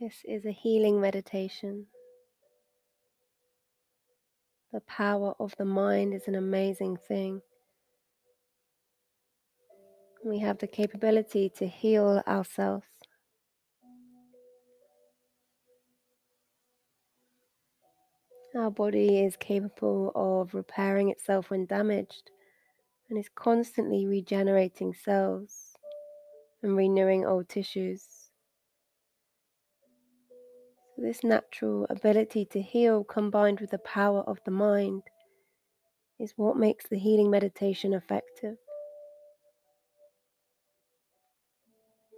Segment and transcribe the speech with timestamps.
[0.00, 1.86] This is a healing meditation.
[4.72, 7.42] The power of the mind is an amazing thing.
[10.24, 12.86] We have the capability to heal ourselves.
[18.56, 22.32] Our body is capable of repairing itself when damaged
[23.08, 25.76] and is constantly regenerating cells
[26.64, 28.23] and renewing old tissues.
[30.96, 35.02] This natural ability to heal combined with the power of the mind
[36.20, 38.56] is what makes the healing meditation effective.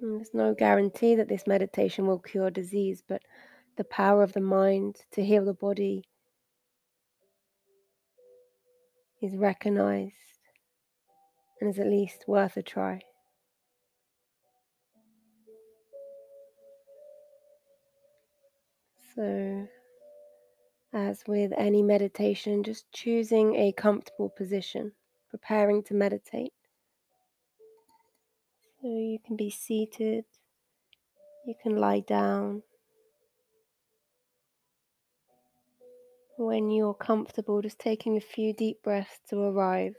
[0.00, 3.22] And there's no guarantee that this meditation will cure disease, but
[3.76, 6.04] the power of the mind to heal the body
[9.20, 10.14] is recognized
[11.60, 13.02] and is at least worth a try.
[19.14, 19.68] So,
[20.92, 24.92] as with any meditation, just choosing a comfortable position,
[25.28, 26.52] preparing to meditate.
[28.80, 30.24] So, you can be seated,
[31.46, 32.62] you can lie down.
[36.38, 39.94] When you're comfortable, just taking a few deep breaths to arrive,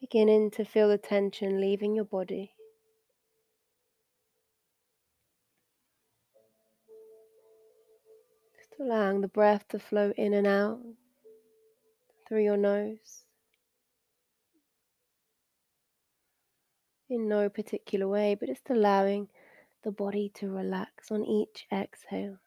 [0.00, 2.52] beginning to feel the tension leaving your body.
[8.70, 10.80] Just allowing the breath to flow in and out
[12.26, 13.24] through your nose
[17.08, 19.28] in no particular way, but just allowing
[19.82, 22.38] the body to relax on each exhale.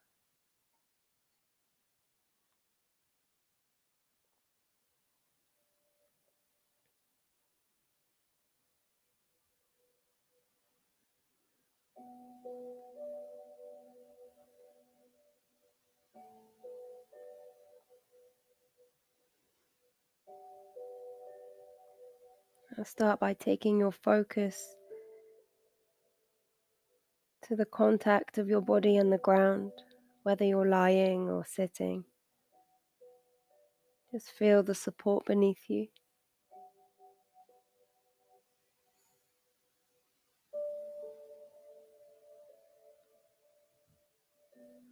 [22.81, 24.75] Start by taking your focus
[27.47, 29.72] to the contact of your body and the ground,
[30.23, 32.03] whether you're lying or sitting.
[34.11, 35.88] Just feel the support beneath you.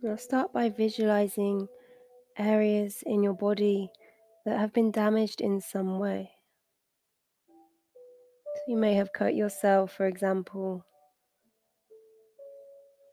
[0.08, 1.68] I'll start by visualizing
[2.38, 3.90] areas in your body
[4.46, 6.32] that have been damaged in some way.
[8.68, 10.86] You may have cut yourself, for example,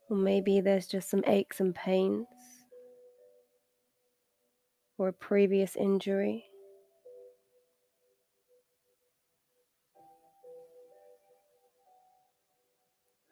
[0.08, 2.26] or maybe there's just some aches and pains,
[4.98, 6.44] or a previous injury.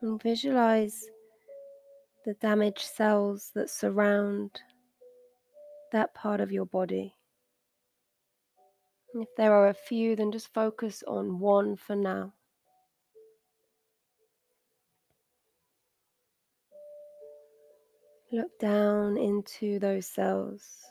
[0.01, 1.05] And visualize
[2.25, 4.61] the damaged cells that surround
[5.93, 7.15] that part of your body.
[9.19, 12.35] If there are a few, then just focus on one for now.
[18.31, 20.85] Look down into those cells,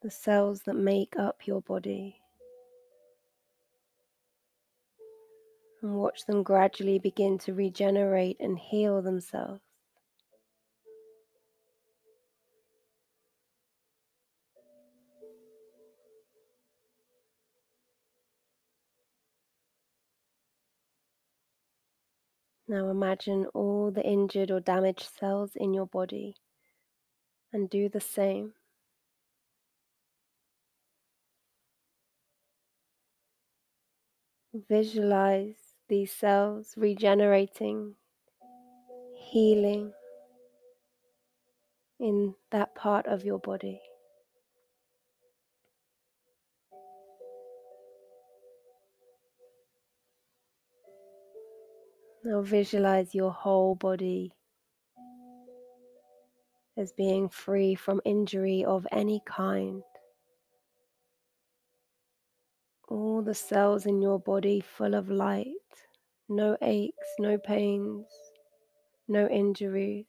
[0.00, 2.20] the cells that make up your body,
[5.82, 9.65] and watch them gradually begin to regenerate and heal themselves.
[22.68, 26.34] Now imagine all the injured or damaged cells in your body
[27.52, 28.54] and do the same.
[34.68, 35.54] Visualize
[35.88, 37.94] these cells regenerating,
[39.16, 39.92] healing
[42.00, 43.80] in that part of your body.
[52.26, 54.32] Now visualize your whole body
[56.76, 59.84] as being free from injury of any kind.
[62.88, 65.76] All the cells in your body full of light,
[66.28, 68.06] no aches, no pains,
[69.06, 70.06] no injuries.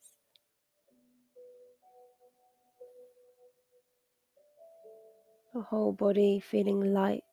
[5.53, 7.26] The whole body feeling light.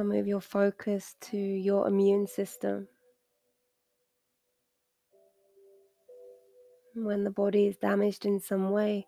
[0.00, 2.88] Now move your focus to your immune system.
[6.94, 9.06] When the body is damaged in some way,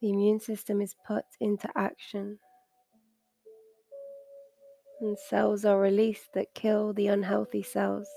[0.00, 2.38] the immune system is put into action.
[5.02, 8.08] And cells are released that kill the unhealthy cells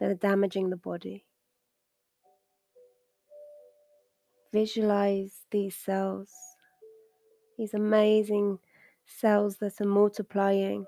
[0.00, 1.24] that are damaging the body.
[4.52, 6.28] Visualize these cells,
[7.56, 8.58] these amazing
[9.06, 10.84] cells that are multiplying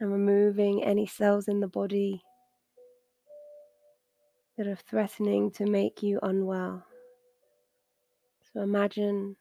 [0.00, 2.22] and removing any cells in the body
[4.56, 6.84] that are threatening to make you unwell.
[8.52, 9.36] So imagine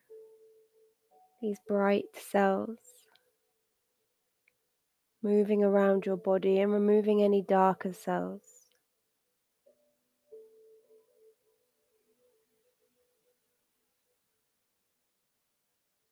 [1.41, 2.77] these bright cells
[5.21, 8.41] moving around your body and removing any darker cells.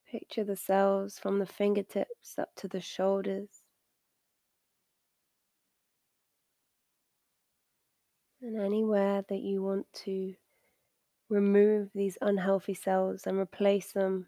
[0.09, 3.62] Picture the cells from the fingertips up to the shoulders.
[8.43, 10.35] And anywhere that you want to
[11.29, 14.27] remove these unhealthy cells and replace them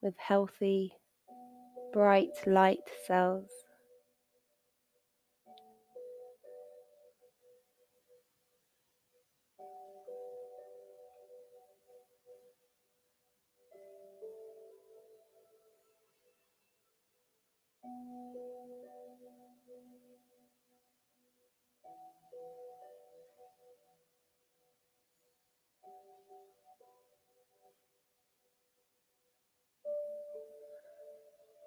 [0.00, 0.94] with healthy,
[1.92, 3.61] bright light cells.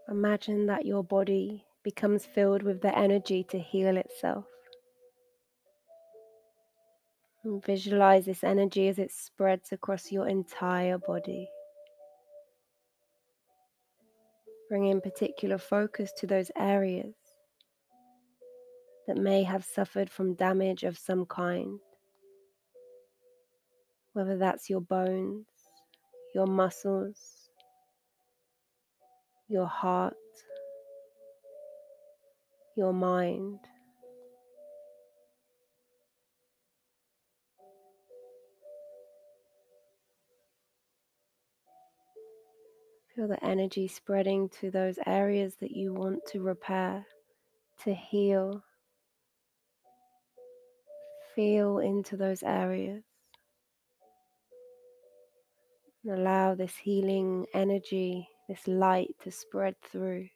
[0.10, 4.46] Imagine that your body becomes filled with the energy to heal itself.
[7.44, 11.50] And visualize this energy as it spreads across your entire body.
[14.70, 17.16] Bring in particular focus to those areas
[19.08, 21.80] that may have suffered from damage of some kind,
[24.14, 25.46] whether that's your bones,
[26.34, 27.45] your muscles,
[29.48, 30.16] your heart,
[32.76, 33.60] your mind.
[43.16, 47.06] Feel the energy spreading to those areas that you want to repair,
[47.84, 48.62] to heal.
[51.34, 53.04] Feel into those areas.
[56.04, 60.30] And allow this healing energy this light to spread through.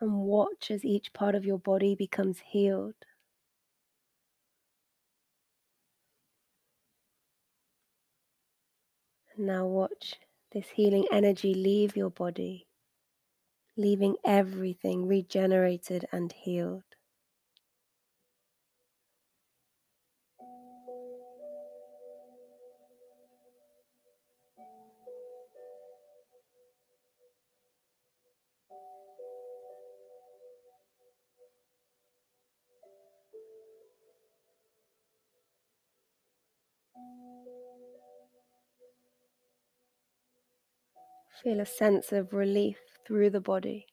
[0.00, 2.94] And watch as each part of your body becomes healed.
[9.36, 10.16] And now watch
[10.52, 12.66] this healing energy leave your body,
[13.76, 16.82] leaving everything regenerated and healed.
[41.42, 43.86] Feel a sense of relief through the body.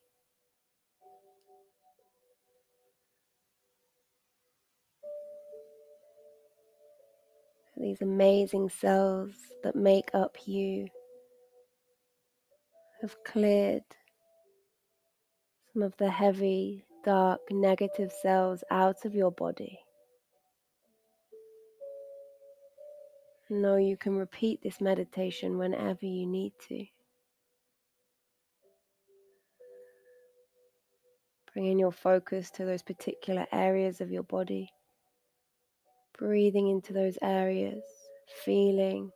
[7.75, 9.31] These amazing cells
[9.63, 10.89] that make up you
[13.01, 13.81] have cleared
[15.73, 19.79] some of the heavy, dark, negative cells out of your body.
[23.49, 26.85] Know you can repeat this meditation whenever you need to.
[31.53, 34.71] Bringing your focus to those particular areas of your body.
[36.17, 37.83] Breathing into those areas,
[38.43, 39.11] feeling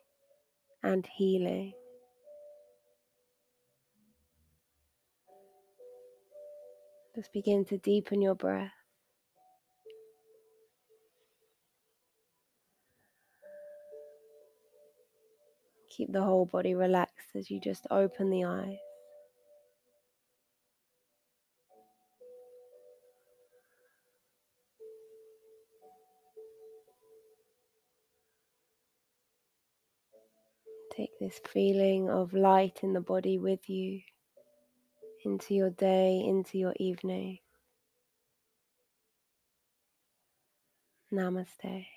[0.81, 1.73] and healing.
[7.15, 8.71] Just begin to deepen your breath.
[15.95, 18.92] Keep the whole body relaxed as you just open the eyes.
[30.95, 34.01] Take this feeling of light in the body with you
[35.25, 37.39] into your day, into your evening.
[41.13, 41.87] Namaste.